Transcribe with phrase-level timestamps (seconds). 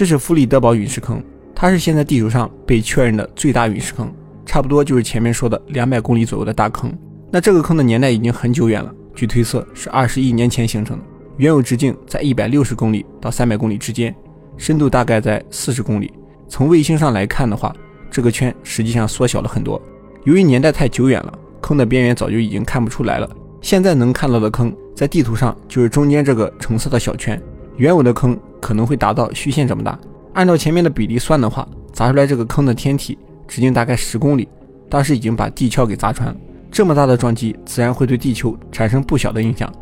[0.00, 1.22] 这是弗里德堡陨石坑，
[1.54, 4.10] 它是现在地球上被确认的最大陨石坑，
[4.46, 6.90] 差不多就是前面说的两百公里左右的大坑。
[7.30, 11.04] 那这个坑的年代已经很久远了，据推测是二十亿年前形成的，
[11.36, 14.16] 原有直径在一百六十公里到三百公里之间，
[14.56, 16.10] 深度大概在四十公里。
[16.48, 17.70] 从卫星上来看的话，
[18.10, 19.78] 这个圈实际上缩小了很多。
[20.24, 23.28] 由于年代太久远了，坑的边缘早就已经看不出来了。
[23.60, 27.38] 现在能看到的坑，在地图上就是中间这个橙色的小圈。
[27.76, 29.98] 原有的坑可能会达到虚线这么大。
[30.34, 33.18] 按照前面的比例算的话，砸出来这个坑的天体
[33.48, 34.48] 直径大概十公里，
[34.88, 36.36] 当时已经把地壳给砸穿了。
[36.70, 39.72] 这么大的撞击，自然会对地球产生不小的影响。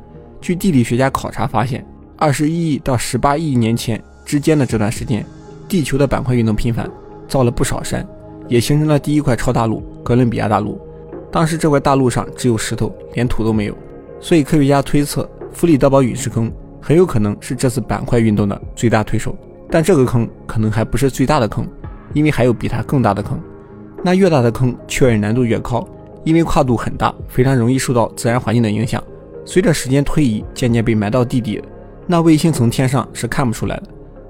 [0.40, 1.84] 据地理学家考察发现，
[2.16, 5.24] 二十一亿到十八亿年前之间的这段时间，
[5.68, 6.90] 地球的板块运动频繁，
[7.28, 8.06] 造了不少山，
[8.48, 10.80] 也形成了第一块超大陆——哥伦比亚大陆。
[11.30, 13.76] 当时这块大陆上只有石头，连土都没有，
[14.18, 16.50] 所以科学家推测弗里德堡陨石坑
[16.88, 19.36] 很有可能是这次板块运动的最大推手。
[19.68, 21.68] 但这个坑可能还不是最大的坑，
[22.14, 23.38] 因为还有比它更大的坑。
[24.02, 25.86] 那越大的坑确认难度越高。
[26.24, 29.02] 因为跨度很大，非常容易受到自然环境的影响。
[29.44, 31.62] 随着时间推移，渐渐被埋到地底，
[32.06, 33.82] 那卫星从天上是看不出来的。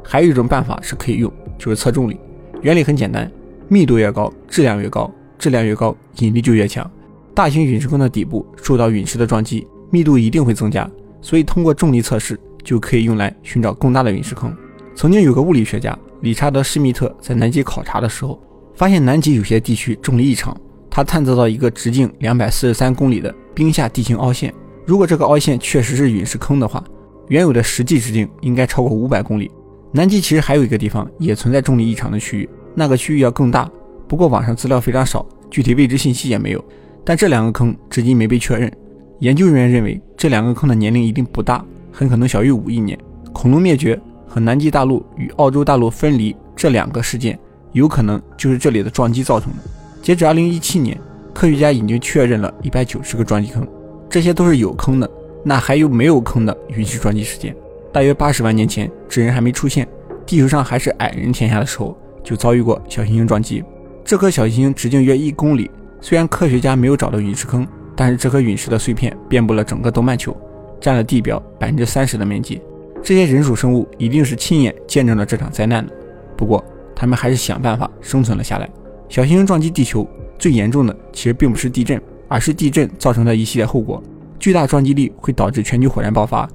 [0.03, 2.19] 还有一种办法是可以用，就是测重力。
[2.61, 3.31] 原理很简单，
[3.69, 6.89] 密度越高，质量越高，质量越高，引力就越强。
[7.35, 10.89] 大型陨石坑的底部受到陨石的撞击，密度一定会增加。
[11.21, 14.55] 所以通过重力测试就可以用来寻找更大的陨石坑。
[14.95, 18.41] 曾经有个物理学家理查德·施密特在南极考察的时候，
[18.75, 20.57] 发现南极有些地区重力异常。
[20.91, 24.53] 他探测到一个直径两百四十三公里的冰下地形凹陷。
[24.85, 26.83] 如果这个凹陷确实是陨石坑的话，
[27.29, 29.51] 原有的实际直径应该超过五百公里。
[29.93, 33.71] 南极其实还有一个地方也存在重力异常的区域，那个区域要更大，
[34.09, 36.65] 不过网上资料非常少，具体位置信息也没有。
[37.05, 38.73] 但这两个坑至今没被确认。
[39.21, 42.97] 研究人员认为这两个坑的年龄一定不大，很可能小于五亿年。
[43.33, 47.37] 恐龙灭绝和南极大陆与澳洲大陆分离这两个事件，
[47.73, 49.59] 有可能就是这里的撞击造成的。
[50.01, 50.97] 截止二零一七年，
[51.35, 53.67] 科学家已经确认了一百九十个撞击坑，
[54.09, 55.11] 这些都是有坑的。
[55.45, 57.55] 那还有没有坑的陨石撞击事件？
[57.93, 59.87] 大约八十万年前，智人还没出现，
[60.25, 63.65] 地球上还是矮人天下的时候，就遭遇过小行星撞击。
[64.05, 65.69] 这颗小行星直径约一公里，
[66.01, 67.67] 虽然科学家没有找到陨石坑，
[67.99, 70.35] 但是这颗陨石的碎片遍布了整个东半球，
[70.81, 72.63] 占了地表百分之三十的面积。
[73.03, 75.93] 这些人属生物一定是亲眼见证了这场灾难的。
[76.37, 76.65] 不过，
[76.95, 78.71] 他们还是想办法生存了下来。
[79.09, 80.09] 小行星撞击地球
[80.39, 84.01] 最严重的其实并不是地震，而是地震造成的一系列后果。
[84.39, 86.49] 巨大撞击力会导致全球火山爆发、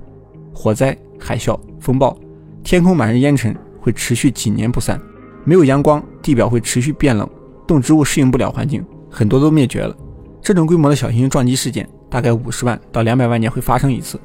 [0.53, 2.17] 火灾、海啸、风暴，
[2.63, 4.97] 天空满是烟尘，会持续几年不散。
[5.43, 7.29] 没有阳光，地表会持续变冷，
[7.67, 9.93] 动植物适应不了环境，很多都灭绝了。
[10.43, 14.19] 这种规模的小行星撞击事件，大概五十万到两百万年会发生一次。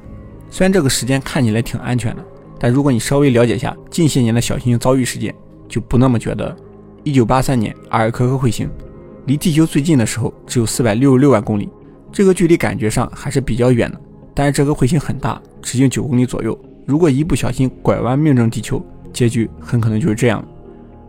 [0.49, 2.21] 虽然这个时间看起来挺安全的，
[2.59, 5.33] 但如果你稍微了解下近些年的小行星遭遇事件，
[5.69, 6.53] 就不那么觉得。
[7.05, 8.69] 一九八三年，阿尔科科彗星
[9.27, 11.69] 离地球最近的时候只有四百六十六万公里，
[12.11, 13.97] 这个距离感觉上还是比较远的。
[14.33, 20.45] 但是这颗彗星很大，直径九公里左右，如果一不小心拐弯命中地球，结局很可能就是这样。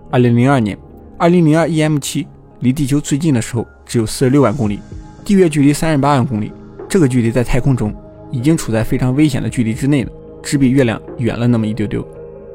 [0.08, 0.78] 二零零二年，
[1.18, 2.28] 二零零二 EM 七
[2.60, 4.78] 离地球最近的时候只有四十六万公里，
[5.24, 6.52] 地月距离三十八万公里，
[6.88, 7.94] 这个距离在太空中
[8.30, 10.10] 已经处在非常危险的距离之内了，
[10.42, 12.06] 只比月亮远了那么一丢丢。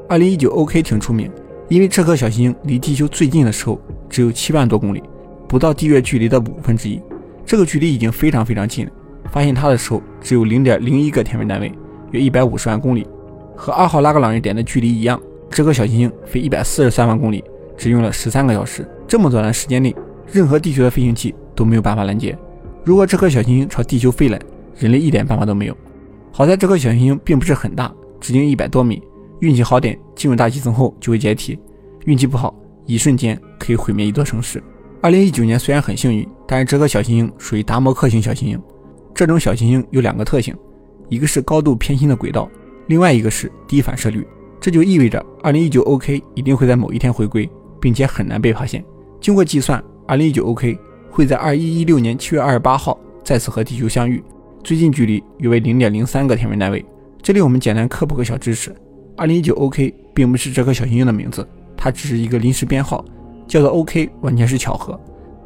[0.08, 1.30] 二零一九 OK 挺出名。
[1.68, 5.02] 因为这颗小行星离地球最近的时候只有七万多公里，
[5.48, 7.02] 不到地月距离的五分之一，
[7.44, 8.92] 这个距离已经非常非常近了。
[9.32, 11.72] 发现它的时候只有零点零一个天文单位，
[12.12, 13.04] 约一百五十万公里，
[13.56, 15.20] 和二号拉格朗日点的距离一样。
[15.50, 17.42] 这颗小行星飞一百四十三万公里，
[17.76, 18.88] 只用了十三个小时。
[19.08, 19.94] 这么短的时间内，
[20.32, 22.36] 任何地球的飞行器都没有办法拦截。
[22.84, 24.40] 如果这颗小行星朝地球飞来，
[24.78, 25.76] 人类一点办法都没有。
[26.32, 29.02] 好在这颗小行星并不是很大，直径一百多米。
[29.40, 31.58] 运气好点，进入大气层后就会解体；
[32.06, 32.54] 运气不好，
[32.86, 34.62] 一瞬间可以毁灭一座城市。
[35.02, 38.60] 二零一九年虽然很幸运，但是这颗小行星属于达摩克星小行星。
[39.14, 40.56] 这种小行星有两个特性，
[41.08, 42.48] 一个是高度偏心的轨道，
[42.86, 44.26] 另外一个是低反射率。
[44.58, 47.48] 这就意味着二零一九 OK 一定会在某一天回归，
[47.80, 48.84] 并且很难被发现。
[49.26, 50.78] 经过计算，二零一九 OK
[51.10, 54.22] 会在二一一六年七月二十八号再次和地球相遇，
[54.62, 56.86] 最近距离约为零点零三个天文单位。
[57.20, 58.72] 这里我们简单科普个小知识。
[59.16, 61.44] 二零一九 OK 并不是这颗小行星的名字，
[61.76, 63.04] 它只是一个临时编号，
[63.48, 64.96] 叫做 OK 完全是巧合。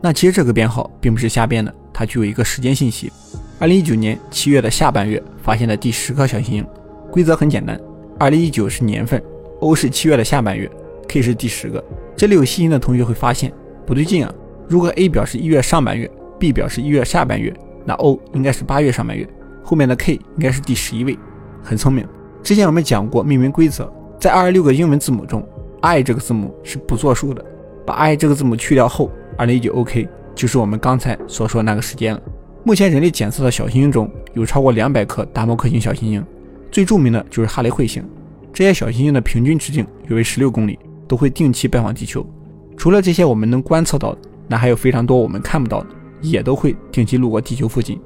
[0.03, 3.11] 那其实这个编号并不是瞎编的，它具有一个时间信息。
[3.59, 6.67] 二零一九年七月的下半月发现的第十颗小行星，
[7.11, 7.81] 规则很简单，
[8.19, 9.23] 二零一九是年份
[9.61, 10.71] ，O 是七月的下半月
[11.09, 11.83] ，K 是第十个。
[12.15, 13.50] 这里有细心的同学会发现
[13.87, 14.32] 不对劲啊，
[14.69, 17.53] 如果 A 表示一月上半月，B 表示一月下半月，
[17.85, 19.29] 那 O 应该是八月上半月，
[19.62, 21.19] 后面的 K 应该是第十一位，
[21.62, 22.06] 很聪明。
[22.43, 25.47] 之前我们讲过命名规则，在二十六个英文字母中
[25.81, 27.44] I 这个字母是不作数的，
[27.87, 32.23] 把 I 这个字母去掉后，2019 OK 就是我们刚才所说那个时间了。
[32.65, 36.25] 目前人类检测的小行星中有超过两百颗达摩克星小行星，
[36.71, 38.05] 最著名的就是哈雷彗星。
[38.53, 40.79] 这些小行星的平均直径约为十六公里，
[41.09, 42.26] 都会定期拜访地球。
[42.81, 44.19] 除了这些我们能观测到的，
[44.49, 45.88] 那还有非常多我们看不到的，
[46.23, 48.00] 也都会定期路过地球附近。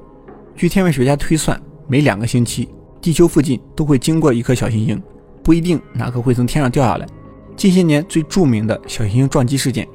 [0.57, 1.57] 据天文学家推算，
[1.87, 2.69] 每两个星期，
[3.01, 5.01] 地球附近都会经过一颗小行星，
[5.45, 7.07] 不一定哪颗会从天上掉下来。
[7.55, 9.87] 近些年最著名的小行星撞击事件，